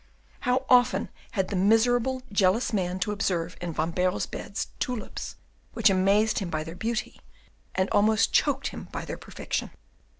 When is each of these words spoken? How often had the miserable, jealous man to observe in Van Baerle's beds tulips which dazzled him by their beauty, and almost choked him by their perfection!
How 0.39 0.65
often 0.67 1.09
had 1.33 1.49
the 1.49 1.55
miserable, 1.55 2.23
jealous 2.31 2.73
man 2.73 2.97
to 3.01 3.11
observe 3.11 3.55
in 3.61 3.71
Van 3.71 3.91
Baerle's 3.91 4.25
beds 4.25 4.69
tulips 4.79 5.35
which 5.73 5.89
dazzled 5.89 6.39
him 6.39 6.49
by 6.49 6.63
their 6.63 6.73
beauty, 6.73 7.21
and 7.75 7.87
almost 7.91 8.33
choked 8.33 8.69
him 8.69 8.87
by 8.91 9.05
their 9.05 9.17
perfection! 9.19 9.69